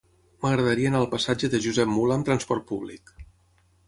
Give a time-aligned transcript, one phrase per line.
[0.43, 3.13] M'agradaria anar al passatge de Josep Mula amb trasport públic.